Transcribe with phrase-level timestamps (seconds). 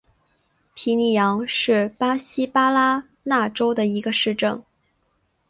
[0.73, 4.63] 皮尼扬是巴西巴拉那州的一个市镇。